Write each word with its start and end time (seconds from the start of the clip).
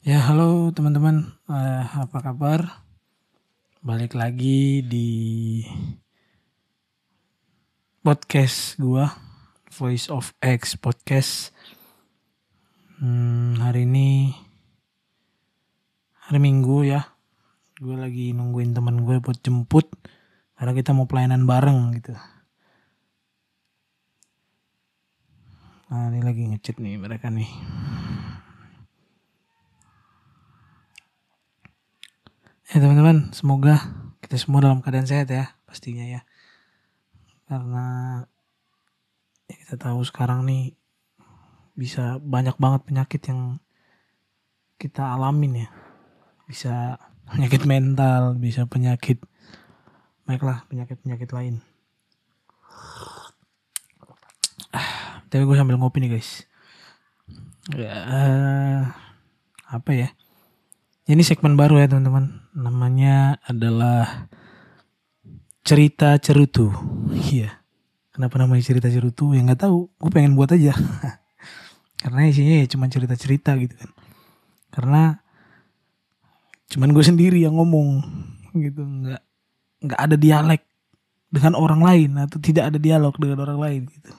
Ya 0.00 0.16
halo 0.16 0.72
teman-teman, 0.72 1.28
uh, 1.44 1.84
apa 1.84 2.24
kabar? 2.24 2.88
Balik 3.84 4.16
lagi 4.16 4.80
di 4.80 5.60
podcast 8.00 8.80
gua, 8.80 9.12
Voice 9.68 10.08
of 10.08 10.32
X 10.40 10.80
podcast. 10.80 11.52
Hmm, 12.96 13.60
hari 13.60 13.84
ini 13.84 14.32
hari 16.16 16.40
Minggu 16.40 16.80
ya, 16.88 17.04
gue 17.76 17.92
lagi 17.92 18.32
nungguin 18.32 18.72
teman 18.72 19.04
gue 19.04 19.20
buat 19.20 19.36
jemput 19.44 19.84
karena 20.56 20.72
kita 20.72 20.96
mau 20.96 21.04
pelayanan 21.04 21.44
bareng 21.44 22.00
gitu. 22.00 22.16
Nah 25.92 26.08
ini 26.08 26.24
lagi 26.24 26.48
ngechat 26.48 26.80
nih 26.80 26.96
mereka 26.96 27.28
nih. 27.28 27.52
Ya 32.70 32.78
teman-teman, 33.10 33.34
semoga 33.34 33.74
kita 34.22 34.38
semua 34.38 34.62
dalam 34.62 34.78
keadaan 34.78 35.10
sehat 35.10 35.26
ya, 35.34 35.50
pastinya 35.66 36.06
ya. 36.06 36.22
Karena 37.50 38.22
ya 39.50 39.54
kita 39.66 39.74
tahu 39.82 40.06
sekarang 40.06 40.46
nih 40.46 40.78
bisa 41.74 42.22
banyak 42.22 42.54
banget 42.54 42.86
penyakit 42.86 43.18
yang 43.26 43.58
kita 44.78 45.02
alamin 45.02 45.66
ya. 45.66 45.68
Bisa 46.46 47.02
penyakit 47.26 47.66
mental, 47.66 48.38
bisa 48.38 48.70
penyakit 48.70 49.18
baiklah 50.22 50.62
penyakit-penyakit 50.70 51.34
lain. 51.34 51.58
Ah, 54.70 55.26
tapi 55.26 55.42
gue 55.50 55.58
sambil 55.58 55.74
ngopi 55.82 55.98
nih 55.98 56.14
guys. 56.14 56.46
Ya, 57.74 58.06
apa 59.66 59.90
ya? 59.98 60.14
Ini 61.10 61.26
segmen 61.26 61.58
baru 61.58 61.82
ya 61.82 61.90
teman-teman. 61.90 62.54
Namanya 62.54 63.42
adalah 63.42 64.30
cerita 65.66 66.14
cerutu. 66.22 66.70
Iya. 67.10 67.50
Kenapa 68.14 68.38
namanya 68.38 68.62
cerita 68.62 68.86
cerutu? 68.86 69.34
Ya 69.34 69.42
nggak 69.42 69.66
tahu. 69.66 69.90
Gue 69.98 70.10
pengen 70.14 70.38
buat 70.38 70.54
aja. 70.54 70.70
Karena 72.06 72.30
isinya 72.30 72.62
ya 72.62 72.66
cuma 72.70 72.86
cerita-cerita 72.86 73.58
gitu 73.58 73.74
kan. 73.74 73.90
Karena 74.70 75.02
cuman 76.70 76.94
gue 76.94 77.02
sendiri 77.02 77.42
yang 77.42 77.58
ngomong 77.58 78.06
gitu. 78.54 78.86
Nggak 78.86 79.22
nggak 79.82 80.00
ada 80.06 80.14
dialek 80.14 80.62
dengan 81.26 81.58
orang 81.58 81.82
lain 81.82 82.10
atau 82.22 82.38
tidak 82.38 82.70
ada 82.70 82.78
dialog 82.78 83.18
dengan 83.18 83.42
orang 83.42 83.58
lain 83.58 83.82
gitu. 83.90 84.14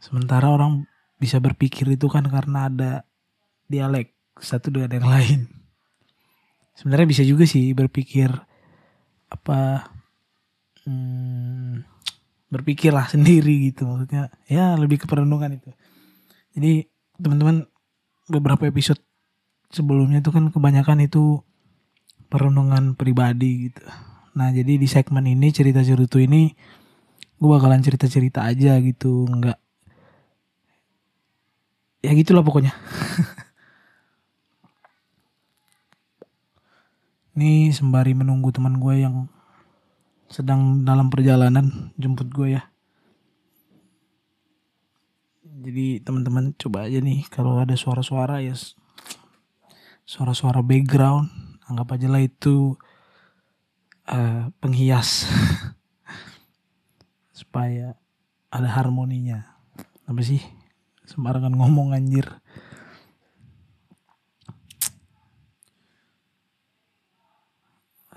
Sementara 0.00 0.48
orang 0.48 0.88
bisa 1.20 1.36
berpikir 1.44 1.84
itu 1.92 2.08
kan 2.08 2.24
karena 2.24 2.72
ada 2.72 2.92
dialek 3.68 4.16
satu 4.40 4.72
dengan 4.72 4.90
yang 4.96 5.08
lain. 5.08 5.40
Sebenarnya 6.74 7.06
bisa 7.06 7.22
juga 7.22 7.44
sih 7.44 7.76
berpikir 7.76 8.32
apa 9.30 9.86
hmm, 10.88 11.84
berpikirlah 12.50 13.06
sendiri 13.06 13.70
gitu. 13.70 13.86
Maksudnya 13.86 14.32
ya 14.48 14.74
lebih 14.74 15.04
ke 15.04 15.06
perenungan 15.06 15.60
itu. 15.60 15.70
Jadi 16.56 16.88
teman-teman 17.20 17.68
beberapa 18.26 18.66
episode 18.66 18.98
sebelumnya 19.70 20.24
itu 20.24 20.32
kan 20.34 20.50
kebanyakan 20.50 21.06
itu 21.06 21.44
perenungan 22.32 22.98
pribadi 22.98 23.70
gitu. 23.70 23.84
Nah 24.34 24.50
jadi 24.50 24.80
di 24.80 24.88
segmen 24.90 25.26
ini 25.28 25.52
cerita 25.54 25.84
cerutu 25.84 26.18
ini 26.18 26.50
gue 27.40 27.48
bakalan 27.48 27.84
cerita 27.84 28.08
cerita 28.10 28.48
aja 28.48 28.80
gitu. 28.82 29.28
Nggak 29.28 29.58
ya 32.00 32.10
gitulah 32.16 32.40
pokoknya 32.40 32.72
Ini 37.40 37.72
sembari 37.72 38.12
menunggu 38.12 38.52
teman 38.52 38.76
gue 38.76 39.00
yang 39.00 39.24
sedang 40.28 40.84
dalam 40.84 41.08
perjalanan 41.08 41.88
jemput 41.96 42.28
gue 42.28 42.60
ya. 42.60 42.68
Jadi 45.40 46.04
teman-teman 46.04 46.52
coba 46.60 46.84
aja 46.84 47.00
nih 47.00 47.24
kalau 47.32 47.56
ada 47.56 47.72
suara-suara 47.80 48.44
ya 48.44 48.52
suara-suara 50.04 50.60
background 50.60 51.32
anggap 51.64 51.96
aja 51.96 52.12
lah 52.12 52.20
itu 52.20 52.76
uh, 54.04 54.52
penghias 54.60 55.24
supaya 57.40 57.96
ada 58.52 58.68
harmoninya. 58.68 59.48
Apa 60.04 60.20
sih? 60.20 60.44
Sembarangan 61.08 61.56
ngomong 61.56 61.96
anjir 61.96 62.28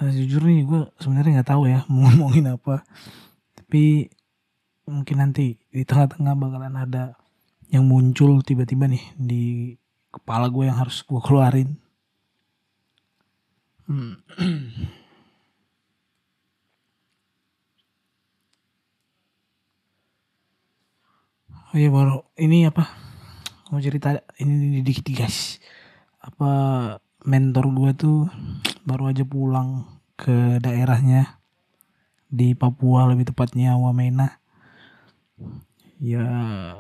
uh, 0.04 0.12
jujur 0.12 0.44
nih 0.44 0.68
gue 0.68 0.92
sebenarnya 1.00 1.40
nggak 1.40 1.50
tahu 1.56 1.72
ya 1.72 1.88
mau 1.88 2.04
ngomongin 2.12 2.52
apa. 2.52 2.84
Tapi 3.56 4.12
mungkin 4.84 5.24
nanti 5.24 5.56
di 5.72 5.88
tengah-tengah 5.88 6.36
bakalan 6.36 6.76
ada 6.76 7.16
yang 7.72 7.88
muncul 7.88 8.44
tiba-tiba 8.44 8.92
nih 8.92 9.04
di 9.16 9.44
kepala 10.12 10.52
gue 10.52 10.68
yang 10.68 10.76
harus 10.78 11.02
gue 11.02 11.20
keluarin. 11.24 11.80
Hmm. 13.88 14.16
oh 21.72 21.78
iya 21.80 21.90
baru 21.90 22.24
ini 22.40 22.66
apa? 22.68 22.84
Mau 23.72 23.82
cerita 23.82 24.22
ini 24.38 24.84
dikit 24.86 25.10
guys. 25.16 25.60
Apa 26.22 26.52
mentor 27.24 27.66
gue 27.72 27.92
tuh 27.96 28.28
baru 28.84 29.12
aja 29.12 29.24
pulang 29.24 29.88
ke 30.20 30.60
daerahnya. 30.64 31.40
Di 32.34 32.58
Papua 32.58 33.06
lebih 33.10 33.30
tepatnya 33.30 33.78
Wamena. 33.78 34.42
Ya 36.02 36.26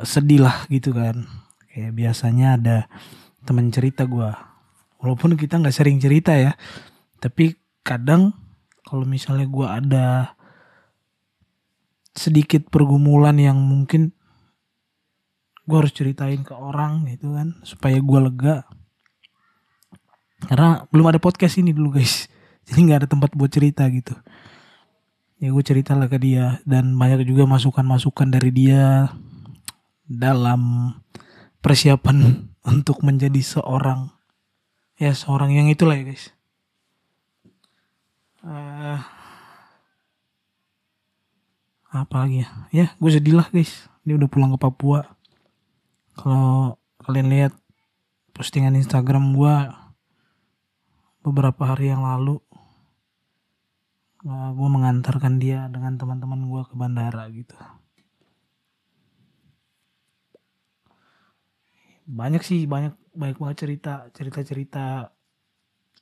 sedih 0.04 0.44
lah 0.44 0.66
gitu 0.68 0.92
kan. 0.94 1.26
Kayak 1.70 1.92
biasanya 1.98 2.48
ada 2.58 2.78
teman 3.44 3.70
cerita 3.76 4.08
gue 4.08 4.32
walaupun 5.04 5.36
kita 5.36 5.60
nggak 5.60 5.76
sering 5.76 6.00
cerita 6.00 6.32
ya 6.32 6.56
tapi 7.20 7.60
kadang 7.84 8.32
kalau 8.88 9.04
misalnya 9.04 9.44
gue 9.52 9.68
ada 9.68 10.08
sedikit 12.16 12.72
pergumulan 12.72 13.36
yang 13.36 13.60
mungkin 13.60 14.16
gue 15.68 15.78
harus 15.78 15.92
ceritain 15.92 16.44
ke 16.48 16.56
orang 16.56 17.04
gitu 17.12 17.36
kan 17.36 17.60
supaya 17.68 18.00
gue 18.00 18.20
lega 18.32 18.64
karena 20.48 20.84
belum 20.92 21.08
ada 21.10 21.20
podcast 21.20 21.60
ini 21.60 21.72
dulu 21.72 22.00
guys. 22.00 22.28
Jadi 22.68 22.80
nggak 22.88 23.00
ada 23.04 23.10
tempat 23.10 23.32
buat 23.36 23.52
cerita 23.52 23.84
gitu. 23.92 24.16
Ya 25.44 25.52
gue 25.52 25.64
cerita 25.64 25.96
lah 25.96 26.08
ke 26.08 26.18
dia. 26.20 26.64
Dan 26.64 26.96
banyak 26.96 27.28
juga 27.28 27.44
masukan-masukan 27.44 28.32
dari 28.32 28.52
dia 28.52 29.12
dalam 30.08 30.94
persiapan 31.60 32.48
untuk 32.72 33.04
menjadi 33.04 33.40
seorang 33.44 34.12
ya 34.96 35.12
seorang 35.12 35.52
yang 35.52 35.68
itulah 35.68 36.00
ya 36.00 36.06
guys. 36.08 36.32
Uh, 38.44 39.00
apa 41.92 42.16
lagi 42.24 42.44
ya? 42.44 42.48
Ya 42.72 42.86
gue 42.96 43.12
sedih 43.12 43.36
lah 43.36 43.48
guys. 43.52 43.88
Dia 44.08 44.16
udah 44.16 44.28
pulang 44.32 44.56
ke 44.56 44.60
Papua. 44.60 45.08
Kalau 46.16 46.80
kalian 47.04 47.28
lihat 47.32 47.54
postingan 48.32 48.80
Instagram 48.80 49.36
gue 49.36 49.83
beberapa 51.24 51.74
hari 51.74 51.90
yang 51.90 52.04
lalu 52.04 52.44
uh, 54.28 54.50
gue 54.52 54.70
mengantarkan 54.70 55.40
dia 55.40 55.72
dengan 55.72 55.96
teman-teman 55.96 56.52
gue 56.52 56.62
ke 56.68 56.76
bandara 56.76 57.24
gitu. 57.32 57.56
Banyak 62.04 62.44
sih 62.44 62.68
banyak 62.68 63.00
banyak 63.16 63.38
banget 63.40 63.58
cerita 63.64 63.94
cerita 64.12 64.40
cerita 64.44 64.86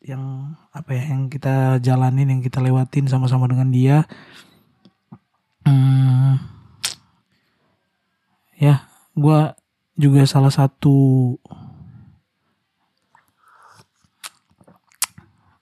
yang 0.02 0.58
apa 0.74 0.98
ya 0.98 1.14
yang 1.14 1.30
kita 1.30 1.78
jalanin 1.78 2.34
yang 2.34 2.42
kita 2.42 2.58
lewatin 2.58 3.06
sama-sama 3.06 3.46
dengan 3.46 3.70
dia. 3.70 3.98
Hmm, 5.62 6.42
ya 8.58 8.90
gue 9.14 9.40
juga 10.02 10.26
salah 10.26 10.50
satu 10.50 11.38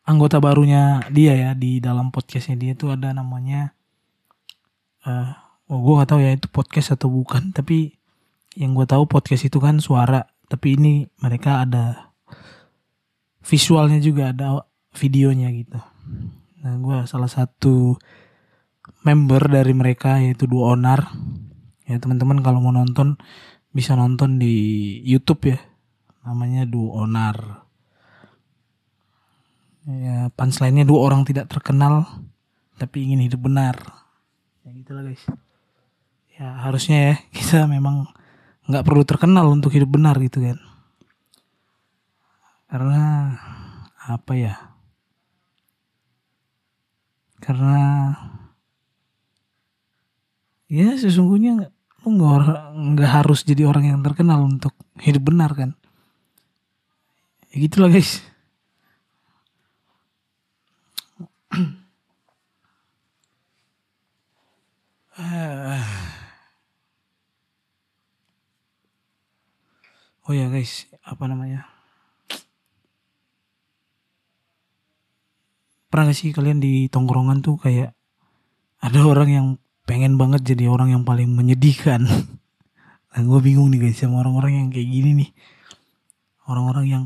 anggota 0.10 0.42
barunya 0.42 1.06
dia 1.14 1.38
ya 1.38 1.52
di 1.54 1.78
dalam 1.78 2.10
podcastnya 2.10 2.58
dia 2.58 2.74
tuh 2.74 2.98
ada 2.98 3.14
namanya 3.14 3.78
uh, 5.06 5.38
oh 5.70 5.80
gue 5.86 5.94
gak 6.02 6.10
tahu 6.10 6.20
ya 6.26 6.34
itu 6.34 6.50
podcast 6.50 6.98
atau 6.98 7.14
bukan 7.14 7.54
tapi 7.54 7.94
yang 8.58 8.74
gue 8.74 8.90
tahu 8.90 9.06
podcast 9.06 9.46
itu 9.46 9.62
kan 9.62 9.78
suara 9.78 10.26
tapi 10.50 10.74
ini 10.74 11.06
mereka 11.22 11.62
ada 11.62 12.10
visualnya 13.46 14.02
juga 14.02 14.34
ada 14.34 14.66
videonya 14.98 15.54
gitu. 15.54 15.78
Nah 16.66 16.74
gue 16.82 16.98
salah 17.06 17.30
satu 17.30 17.94
member 19.06 19.46
dari 19.46 19.74
mereka 19.78 20.18
yaitu 20.18 20.50
dua 20.50 20.74
onar. 20.74 21.14
Ya 21.86 22.02
teman-teman 22.02 22.42
kalau 22.42 22.66
mau 22.66 22.74
nonton 22.74 23.22
bisa 23.70 23.94
nonton 23.94 24.42
di 24.42 24.98
YouTube 25.06 25.54
ya 25.54 25.62
namanya 26.26 26.66
duo 26.66 26.98
onar 26.98 27.69
ya 29.90 30.30
punchline-nya 30.38 30.86
dua 30.86 31.10
orang 31.10 31.26
tidak 31.26 31.50
terkenal 31.50 32.06
tapi 32.78 33.10
ingin 33.10 33.26
hidup 33.26 33.42
benar. 33.50 33.76
Ya 34.62 34.70
gitulah 34.78 35.02
guys. 35.02 35.26
Ya 36.38 36.48
harusnya 36.62 36.98
ya 36.98 37.16
kita 37.36 37.66
memang 37.66 38.06
nggak 38.70 38.86
perlu 38.86 39.02
terkenal 39.02 39.50
untuk 39.50 39.74
hidup 39.74 39.90
benar 39.98 40.14
gitu 40.22 40.46
kan. 40.46 40.62
Karena 42.70 43.34
apa 44.06 44.34
ya? 44.38 44.54
Karena 47.42 48.14
ya 50.70 50.94
sesungguhnya 50.94 51.74
lu 52.06 52.08
nggak 52.14 52.38
nggak 52.94 53.12
harus 53.12 53.42
jadi 53.42 53.66
orang 53.66 53.90
yang 53.90 54.00
terkenal 54.06 54.46
untuk 54.46 54.78
hidup 55.02 55.34
benar 55.34 55.50
kan. 55.58 55.74
Ya 57.50 57.66
gitulah 57.66 57.90
guys 57.90 58.22
oh 70.30 70.34
ya 70.34 70.46
guys. 70.54 70.86
Apa 71.01 71.25
namanya? 71.25 71.66
Pernah 75.90 76.13
gak 76.13 76.22
sih 76.22 76.30
kalian 76.30 76.62
di 76.62 76.86
tongkrongan 76.86 77.42
tuh 77.42 77.57
kayak 77.57 77.98
ada 78.80 79.02
orang 79.02 79.30
yang 79.34 79.57
pengen 79.90 80.22
banget 80.22 80.54
jadi 80.54 80.69
orang 80.69 80.94
yang 80.94 81.02
paling 81.02 81.34
menyedihkan? 81.34 82.06
Nah 83.10 83.25
gue 83.25 83.42
bingung 83.42 83.74
nih 83.74 83.90
guys 83.90 83.98
sama 83.98 84.22
orang-orang 84.22 84.54
yang 84.54 84.68
kayak 84.69 84.86
gini 84.86 85.18
nih. 85.18 85.34
Orang-orang 86.45 86.86
yang 86.86 87.04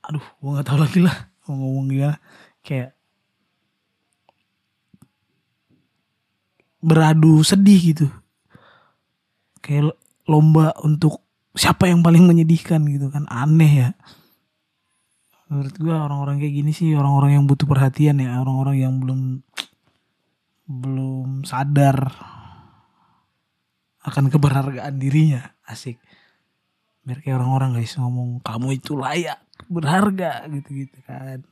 aduh 0.00 0.24
gue 0.24 0.50
nggak 0.56 0.64
tahu 0.64 0.80
lagi 0.80 1.04
lah 1.04 1.33
ngomong 1.48 1.92
gimana 1.92 2.16
kayak 2.64 2.96
beradu 6.84 7.40
sedih 7.40 7.80
gitu. 7.96 8.06
Kayak 9.64 9.96
lomba 10.28 10.76
untuk 10.84 11.24
siapa 11.56 11.88
yang 11.88 12.04
paling 12.04 12.28
menyedihkan 12.28 12.84
gitu 12.88 13.08
kan 13.08 13.24
aneh 13.32 13.72
ya. 13.72 13.90
Menurut 15.48 15.74
gue 15.76 15.94
orang-orang 15.94 16.36
kayak 16.40 16.54
gini 16.60 16.72
sih 16.72 16.92
orang-orang 16.96 17.40
yang 17.40 17.44
butuh 17.44 17.68
perhatian 17.68 18.20
ya 18.20 18.40
orang-orang 18.40 18.76
yang 18.80 18.94
belum 19.00 19.44
belum 20.64 21.44
sadar 21.44 22.08
akan 24.04 24.28
keberhargaan 24.28 24.96
dirinya 25.00 25.56
asik. 25.64 26.00
Biar 27.04 27.20
kayak 27.20 27.40
orang-orang 27.40 27.76
guys 27.76 27.96
ngomong 28.00 28.40
kamu 28.40 28.80
itu 28.80 28.96
layak 28.96 29.43
berharga 29.68 30.48
gitu-gitu 30.50 30.98
kan. 31.04 31.44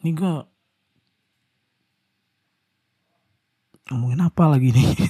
Ini 0.00 0.16
gue 0.16 0.34
ngomongin 3.92 4.20
apa 4.24 4.44
lagi 4.48 4.72
nih? 4.72 4.90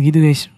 Gitu 0.00 0.16
guys. 0.16 0.48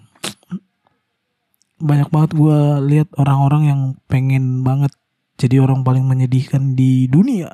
Banyak 1.82 2.14
banget 2.14 2.30
gue 2.38 2.58
lihat 2.94 3.10
orang-orang 3.18 3.62
yang 3.66 3.80
pengen 4.06 4.62
banget 4.62 4.94
jadi 5.34 5.58
orang 5.58 5.82
paling 5.82 6.06
menyedihkan 6.06 6.78
di 6.78 7.10
dunia. 7.10 7.50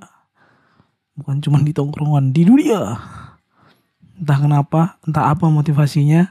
Bukan 1.16 1.40
cuma 1.40 1.64
di 1.64 1.72
tongkrongan 1.72 2.36
di 2.36 2.44
dunia. 2.44 2.92
Entah 4.20 4.36
kenapa 4.36 5.00
entah 5.06 5.32
apa 5.32 5.48
motivasinya 5.48 6.28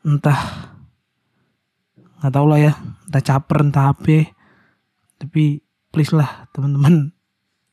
entah 0.00 0.72
nggak 2.22 2.32
tau 2.32 2.46
lah 2.48 2.56
ya 2.56 2.72
entah 3.06 3.22
caper 3.22 3.58
entah 3.62 3.94
apa. 3.94 4.30
Tapi 5.16 5.62
please 5.94 6.12
lah 6.12 6.50
teman-teman. 6.52 7.14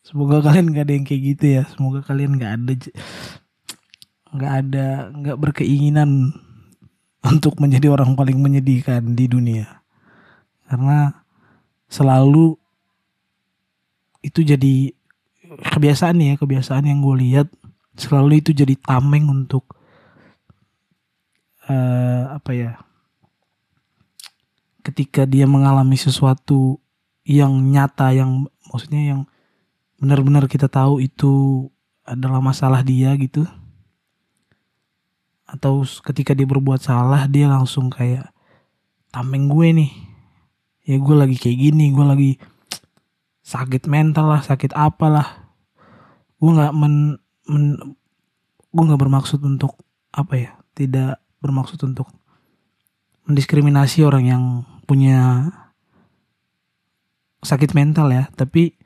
Semoga 0.04 0.44
kalian 0.44 0.72
nggak 0.72 0.86
ada 0.88 0.94
yang 0.94 1.06
kayak 1.08 1.22
gitu 1.36 1.46
ya. 1.60 1.64
Semoga 1.72 2.00
kalian 2.04 2.36
nggak 2.36 2.54
ada 2.60 2.74
nggak 4.34 4.54
ada 4.66 4.86
nggak 5.14 5.38
berkeinginan 5.38 6.34
untuk 7.24 7.56
menjadi 7.62 7.94
orang 7.94 8.16
paling 8.16 8.40
menyedihkan 8.40 9.16
di 9.16 9.26
dunia. 9.32 9.84
Karena 10.68 11.24
selalu 11.88 12.58
itu 14.24 14.40
jadi 14.44 14.92
kebiasaan 15.72 16.20
ya 16.20 16.36
kebiasaan 16.40 16.88
yang 16.88 17.00
gue 17.04 17.16
lihat. 17.24 17.48
Selalu 17.94 18.42
itu 18.42 18.52
jadi 18.58 18.74
tameng 18.74 19.30
untuk 19.30 19.70
uh, 21.70 22.34
apa 22.34 22.52
ya 22.52 22.72
ketika 24.84 25.24
dia 25.24 25.48
mengalami 25.48 25.96
sesuatu 25.96 26.78
yang 27.24 27.56
nyata 27.72 28.12
yang 28.12 28.52
maksudnya 28.68 29.16
yang 29.16 29.22
benar-benar 29.98 30.52
kita 30.52 30.68
tahu 30.68 31.00
itu 31.00 31.66
adalah 32.04 32.44
masalah 32.44 32.84
dia 32.84 33.16
gitu. 33.16 33.48
Atau 35.48 35.88
ketika 36.04 36.36
dia 36.36 36.44
berbuat 36.44 36.84
salah 36.84 37.26
dia 37.32 37.48
langsung 37.48 37.88
kayak 37.88 38.28
tameng 39.10 39.48
gue 39.48 39.68
nih. 39.72 39.92
Ya 40.84 41.00
gue 41.00 41.16
lagi 41.16 41.40
kayak 41.40 41.58
gini 41.58 41.96
gue 41.96 42.04
lagi 42.04 42.32
sakit 43.44 43.88
mental 43.88 44.32
lah 44.32 44.42
sakit 44.44 44.72
apalah 44.72 45.52
gue 46.40 46.52
nggak 46.52 46.76
men, 46.76 47.20
men 47.48 47.96
gue 48.72 48.84
nggak 48.84 49.00
bermaksud 49.00 49.40
untuk 49.44 49.80
apa 50.12 50.34
ya 50.36 50.52
tidak 50.76 51.24
bermaksud 51.40 51.80
untuk 51.88 52.12
mendiskriminasi 53.28 54.04
orang 54.04 54.24
yang 54.28 54.44
punya 54.94 55.50
sakit 57.42 57.74
mental 57.74 58.14
ya 58.14 58.30
tapi 58.38 58.78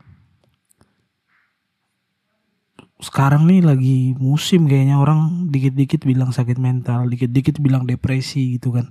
sekarang 2.97 3.45
nih 3.45 3.61
lagi 3.61 3.97
musim 4.17 4.65
kayaknya 4.65 4.97
orang 4.97 5.51
dikit-dikit 5.53 6.01
bilang 6.01 6.33
sakit 6.33 6.57
mental, 6.57 7.05
dikit-dikit 7.05 7.61
bilang 7.61 7.85
depresi 7.85 8.57
gitu 8.57 8.73
kan. 8.73 8.89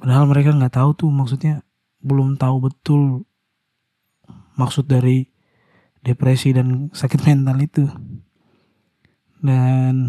Padahal 0.00 0.24
mereka 0.24 0.56
nggak 0.56 0.72
tahu 0.72 0.90
tuh 0.96 1.10
maksudnya 1.12 1.60
belum 2.00 2.40
tahu 2.40 2.68
betul 2.68 3.02
maksud 4.56 4.88
dari 4.88 5.28
depresi 6.00 6.56
dan 6.56 6.88
sakit 6.96 7.20
mental 7.28 7.56
itu. 7.60 7.84
Dan 9.44 10.08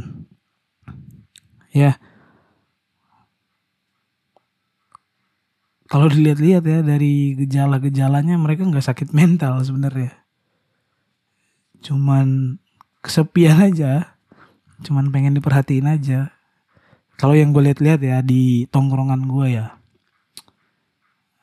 ya 1.76 2.00
kalau 5.86 6.10
dilihat-lihat 6.10 6.64
ya 6.66 6.80
dari 6.82 7.38
gejala-gejalanya 7.38 8.42
mereka 8.42 8.66
nggak 8.66 8.86
sakit 8.90 9.14
mental 9.14 9.62
sebenarnya. 9.62 10.18
Cuman 11.86 12.58
kesepian 13.06 13.62
aja. 13.62 14.18
Cuman 14.82 15.14
pengen 15.14 15.38
diperhatiin 15.38 15.86
aja. 15.86 16.34
Kalau 17.16 17.38
yang 17.38 17.54
gue 17.54 17.70
lihat-lihat 17.70 18.02
ya 18.02 18.18
di 18.26 18.66
tongkrongan 18.74 19.30
gue 19.30 19.48
ya. 19.62 19.78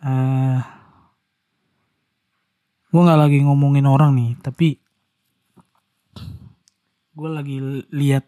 Uh, 0.02 0.58
gue 2.90 3.00
nggak 3.00 3.20
lagi 3.22 3.38
ngomongin 3.46 3.86
orang 3.86 4.18
nih 4.18 4.34
tapi 4.42 4.82
gue 7.14 7.28
lagi 7.30 7.62
lihat 7.94 8.26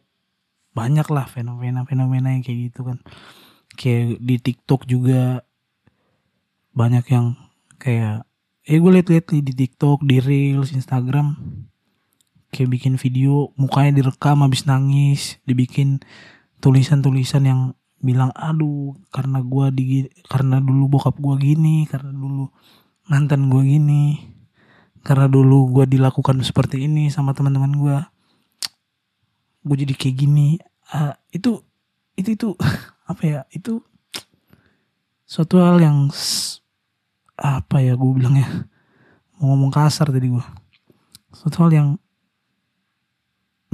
banyak 0.70 1.04
lah 1.10 1.26
fenomena-fenomena 1.26 2.38
yang 2.38 2.46
kayak 2.46 2.70
gitu 2.70 2.86
kan. 2.86 3.02
Kayak 3.74 4.22
di 4.22 4.36
TikTok 4.38 4.86
juga 4.86 5.42
banyak 6.74 7.06
yang 7.10 7.38
kayak 7.80 8.26
eh 8.66 8.78
gue 8.80 8.90
liat-liat 8.90 9.30
di 9.30 9.52
TikTok 9.54 10.02
di 10.02 10.18
Reels 10.20 10.74
Instagram 10.74 11.38
kayak 12.50 12.70
bikin 12.70 12.94
video 12.98 13.50
mukanya 13.58 14.02
direkam 14.02 14.42
habis 14.42 14.66
nangis 14.66 15.38
dibikin 15.42 16.02
tulisan-tulisan 16.62 17.44
yang 17.46 17.60
bilang 18.04 18.30
aduh 18.36 18.94
karena 19.08 19.40
gua 19.40 19.72
di 19.72 20.06
karena 20.28 20.60
dulu 20.60 20.92
bokap 20.92 21.16
gua 21.18 21.40
gini 21.40 21.88
karena 21.88 22.12
dulu 22.12 22.52
mantan 23.08 23.48
gua 23.48 23.64
gini 23.64 24.20
karena 25.02 25.26
dulu 25.26 25.72
gua 25.72 25.84
dilakukan 25.88 26.40
seperti 26.44 26.84
ini 26.84 27.08
sama 27.08 27.32
teman-teman 27.32 27.72
gua 27.74 27.96
gue 29.64 29.76
jadi 29.80 29.94
kayak 29.96 30.16
gini. 30.20 30.60
Uh, 30.92 31.16
itu 31.32 31.64
itu 32.14 32.36
itu 32.36 32.48
apa 33.10 33.22
ya 33.24 33.40
itu 33.50 33.80
suatu 35.24 35.58
hal 35.58 35.80
yang 35.80 36.12
apa 37.34 37.82
ya 37.82 37.98
gue 37.98 38.10
bilang 38.14 38.38
ya 38.38 38.48
mau 39.38 39.54
ngomong 39.54 39.74
kasar 39.74 40.10
tadi 40.14 40.30
gue 40.30 40.44
suatu 41.34 41.66
hal 41.66 41.70
yang 41.74 41.88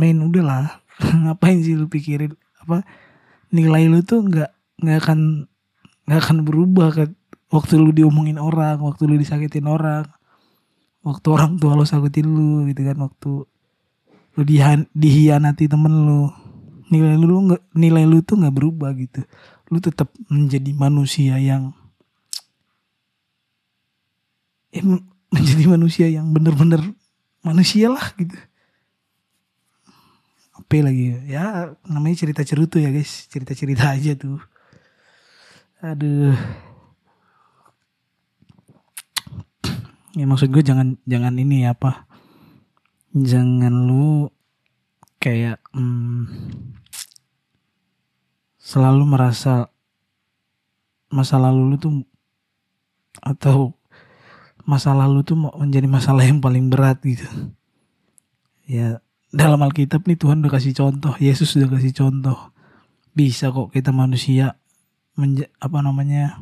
main 0.00 0.16
udahlah 0.16 0.80
ngapain 1.24 1.60
sih 1.60 1.76
lu 1.76 1.88
pikirin? 1.88 2.32
Apa 2.64 2.84
nilai 3.52 3.88
lu 3.88 4.00
tuh 4.04 4.24
nggak 4.24 4.50
nggak 4.80 4.98
akan 5.04 5.48
nggak 6.08 6.20
akan 6.24 6.38
berubah 6.44 6.88
ke 6.92 7.04
waktu 7.52 7.76
lu 7.76 7.92
diomongin 7.92 8.40
orang 8.40 8.80
waktu 8.80 9.08
lu 9.10 9.16
disakitin 9.20 9.68
orang 9.68 10.08
waktu 11.04 11.26
orang 11.32 11.56
tua 11.56 11.76
lu 11.76 11.84
sakitin 11.84 12.28
lu 12.28 12.68
gitu 12.68 12.84
kan 12.84 12.96
waktu 13.00 13.32
lu 14.38 14.42
dihan, 14.46 14.86
dihianati 14.94 15.66
temen 15.66 16.06
lu. 16.06 16.30
Nilai 16.90 17.14
lu 17.18 17.50
nggak 17.50 17.62
nilai 17.74 18.04
lu 18.06 18.18
tuh 18.22 18.38
nggak 18.38 18.54
berubah 18.54 18.90
gitu. 18.98 19.22
Lu 19.70 19.78
tetap 19.78 20.10
menjadi 20.26 20.70
manusia 20.74 21.38
yang 21.38 21.74
ya, 24.70 24.82
menjadi 25.30 25.64
manusia 25.66 26.06
yang 26.10 26.30
bener-bener 26.34 26.82
manusia 27.42 27.90
lah 27.90 28.02
gitu. 28.18 28.36
Apa 30.60 30.86
lagi 30.86 31.18
ya? 31.26 31.74
Namanya 31.86 32.16
cerita 32.26 32.42
cerutu 32.46 32.78
ya 32.78 32.90
guys. 32.94 33.26
Cerita 33.30 33.54
cerita 33.54 33.90
aja 33.94 34.14
tuh. 34.14 34.38
Aduh. 35.80 36.36
Ya 40.18 40.26
maksud 40.26 40.50
gue 40.50 40.62
jangan 40.62 40.98
jangan 41.06 41.34
ini 41.38 41.64
ya 41.64 41.72
apa. 41.74 42.06
Jangan 43.14 43.74
lu 43.86 44.30
kayak 45.18 45.58
hmm, 45.74 46.26
selalu 48.58 49.02
merasa 49.06 49.66
masa 51.10 51.42
lalu 51.42 51.74
lu 51.74 51.76
tuh 51.76 51.94
atau 53.18 53.79
masa 54.68 54.92
lalu 54.96 55.24
tuh 55.24 55.36
menjadi 55.36 55.88
masalah 55.88 56.24
yang 56.24 56.40
paling 56.42 56.68
berat 56.68 57.00
gitu. 57.04 57.26
Ya 58.66 59.02
dalam 59.30 59.62
Alkitab 59.62 60.06
nih 60.06 60.18
Tuhan 60.18 60.42
udah 60.42 60.52
kasih 60.52 60.74
contoh 60.74 61.14
Yesus 61.20 61.54
udah 61.56 61.70
kasih 61.78 61.94
contoh. 61.94 62.54
Bisa 63.14 63.50
kok 63.50 63.74
kita 63.74 63.90
manusia 63.90 64.58
menja 65.18 65.50
apa 65.58 65.82
namanya 65.82 66.38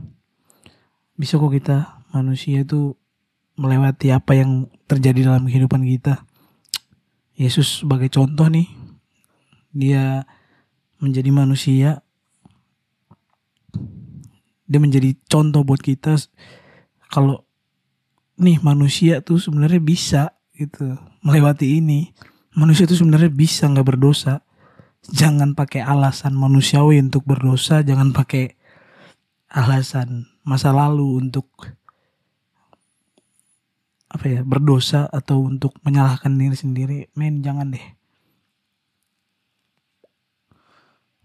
bisa 1.18 1.34
kok 1.34 1.50
kita 1.50 2.06
manusia 2.14 2.62
itu 2.62 2.94
melewati 3.58 4.14
apa 4.14 4.38
yang 4.38 4.70
terjadi 4.86 5.34
dalam 5.34 5.50
kehidupan 5.50 5.82
kita. 5.82 6.22
Yesus 7.34 7.82
sebagai 7.82 8.06
contoh 8.06 8.46
nih, 8.46 8.70
dia 9.74 10.26
menjadi 11.02 11.30
manusia, 11.34 12.06
dia 14.66 14.78
menjadi 14.78 15.18
contoh 15.26 15.66
buat 15.66 15.82
kita. 15.82 16.14
Kalau 17.10 17.47
nih 18.38 18.62
manusia 18.62 19.20
tuh 19.20 19.42
sebenarnya 19.42 19.82
bisa 19.82 20.22
gitu 20.54 20.94
melewati 21.20 21.82
ini. 21.82 22.14
Manusia 22.54 22.86
tuh 22.86 22.98
sebenarnya 22.98 23.30
bisa 23.30 23.66
nggak 23.70 23.86
berdosa. 23.86 24.42
Jangan 25.10 25.54
pakai 25.54 25.82
alasan 25.82 26.34
manusiawi 26.34 26.98
untuk 26.98 27.22
berdosa, 27.22 27.86
jangan 27.86 28.10
pakai 28.10 28.58
alasan 29.48 30.26
masa 30.44 30.74
lalu 30.74 31.22
untuk 31.22 31.48
apa 34.08 34.24
ya 34.24 34.40
berdosa 34.40 35.04
atau 35.12 35.44
untuk 35.44 35.76
menyalahkan 35.84 36.32
diri 36.32 36.56
sendiri 36.56 36.98
men 37.12 37.44
jangan 37.44 37.68
deh 37.68 37.86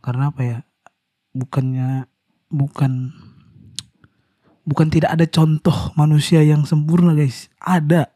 karena 0.03 0.36
apa 0.36 0.41
ya 0.43 0.58
bukannya 1.32 2.12
bukan 2.51 3.15
bukan 4.63 4.88
tidak 4.88 5.15
ada 5.15 5.27
contoh 5.27 5.91
manusia 5.96 6.43
yang 6.43 6.63
sempurna 6.63 7.15
guys. 7.15 7.51
Ada. 7.60 8.12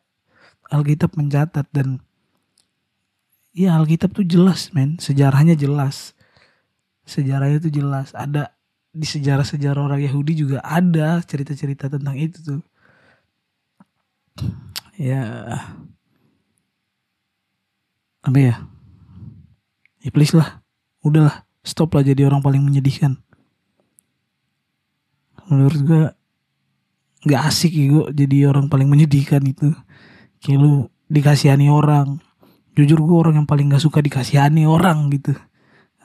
Alkitab 0.68 1.16
mencatat 1.16 1.64
dan 1.72 2.04
ya 3.56 3.80
Alkitab 3.80 4.12
tuh 4.12 4.28
jelas 4.28 4.72
men. 4.76 5.00
Sejarahnya 5.00 5.56
jelas. 5.56 6.12
Sejarahnya 7.08 7.64
tuh 7.64 7.72
jelas. 7.72 8.12
Ada 8.12 8.52
di 8.92 9.08
sejarah-sejarah 9.08 9.80
orang 9.94 10.02
Yahudi 10.02 10.34
juga 10.34 10.60
ada 10.66 11.22
cerita-cerita 11.24 11.88
tentang 11.88 12.18
itu 12.20 12.40
tuh. 12.44 12.62
Ya. 14.98 15.24
Apa 18.26 18.40
ya? 18.42 18.56
Ya 20.04 20.10
please 20.12 20.36
lah. 20.36 20.60
Udahlah. 21.00 21.48
Stop 21.64 21.96
lah 21.96 22.04
jadi 22.04 22.28
orang 22.28 22.44
paling 22.44 22.64
menyedihkan. 22.64 23.20
Menurut 25.48 25.80
gue 25.84 26.04
nggak 27.28 27.42
asik 27.52 27.76
ya 27.76 27.86
gue 27.92 28.06
jadi 28.16 28.38
orang 28.50 28.72
paling 28.72 28.88
menyedihkan 28.88 29.44
itu. 29.44 29.76
Kayak 30.40 30.60
lu 30.64 30.74
dikasihani 31.12 31.68
orang. 31.68 32.24
Jujur 32.78 33.04
gue 33.04 33.18
orang 33.18 33.44
yang 33.44 33.48
paling 33.50 33.74
gak 33.74 33.82
suka 33.84 34.00
dikasihani 34.00 34.64
orang 34.64 35.12
gitu. 35.12 35.36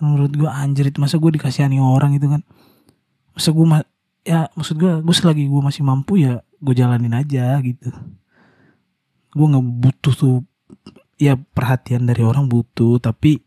Menurut 0.03 0.35
gue 0.35 0.51
anjir 0.51 0.91
itu 0.91 0.99
masa 0.99 1.21
gue 1.23 1.31
dikasihani 1.31 1.79
orang 1.79 2.19
itu 2.19 2.27
kan. 2.27 2.43
Masa 3.37 3.55
gue 3.55 3.67
ya 4.27 4.51
maksud 4.59 4.77
gue 4.79 4.93
gue 4.99 5.15
selagi 5.15 5.47
gue 5.47 5.63
masih 5.63 5.83
mampu 5.87 6.19
ya 6.19 6.43
gue 6.43 6.75
jalanin 6.75 7.15
aja 7.15 7.61
gitu. 7.63 7.93
Gue 9.33 9.47
nggak 9.47 9.65
butuh 9.79 10.15
tuh 10.17 10.37
ya 11.21 11.39
perhatian 11.39 12.09
dari 12.09 12.27
orang 12.27 12.51
butuh 12.51 12.99
tapi 12.99 13.45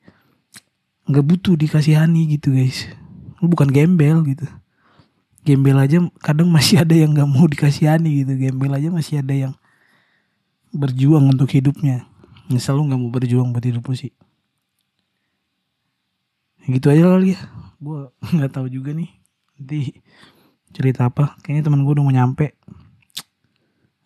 nggak 1.11 1.25
butuh 1.25 1.59
dikasihani 1.59 2.39
gitu 2.39 2.55
guys. 2.55 2.87
Lu 3.43 3.51
bukan 3.51 3.67
gembel 3.73 4.23
gitu 4.23 4.47
gembel 5.45 5.77
aja 5.77 6.01
kadang 6.25 6.49
masih 6.49 6.81
ada 6.81 6.97
yang 6.97 7.13
nggak 7.13 7.29
mau 7.29 7.45
dikasihani 7.45 8.25
gitu. 8.25 8.33
Gembel 8.33 8.73
aja 8.73 8.89
masih 8.89 9.21
ada 9.21 9.31
yang 9.31 9.53
berjuang 10.73 11.29
untuk 11.29 11.53
hidupnya. 11.53 12.09
Misal 12.49 12.81
lu 12.81 12.89
nggak 12.89 12.99
mau 12.99 13.13
berjuang 13.13 13.53
buat 13.53 13.61
hidup 13.61 13.85
sih. 13.93 14.09
Gitu 16.65 16.89
aja 16.89 17.13
kali 17.13 17.37
ya. 17.37 17.39
Gue 17.77 18.09
nggak 18.35 18.51
tahu 18.57 18.67
juga 18.73 18.97
nih. 18.97 19.13
Nanti 19.55 20.01
cerita 20.73 21.05
apa. 21.13 21.37
Kayaknya 21.45 21.69
teman 21.69 21.85
gue 21.85 21.93
udah 21.93 22.03
mau 22.03 22.15
nyampe. 22.15 22.57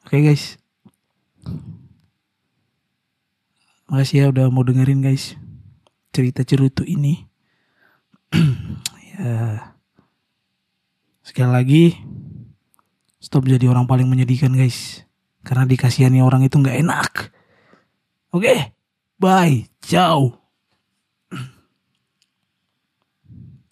Oke 0.04 0.20
okay, 0.20 0.22
guys. 0.28 0.60
Makasih 3.88 4.18
ya 4.22 4.26
udah 4.30 4.46
mau 4.52 4.62
dengerin 4.68 5.02
guys 5.02 5.40
cerita 6.12 6.44
cerutu 6.44 6.84
ini. 6.84 7.26
ya. 9.16 9.79
Sekali 11.30 11.52
lagi 11.54 11.84
stop 13.22 13.46
jadi 13.46 13.70
orang 13.70 13.86
paling 13.86 14.10
menyedihkan 14.10 14.50
guys. 14.50 15.06
Karena 15.46 15.70
dikasihani 15.70 16.26
orang 16.26 16.42
itu 16.42 16.58
nggak 16.58 16.82
enak. 16.82 17.30
Oke, 18.34 18.50
okay, 18.50 18.60
bye, 19.22 19.70
ciao. 19.78 20.39